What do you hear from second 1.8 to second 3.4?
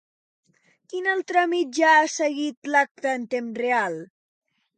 ha seguit l'acte en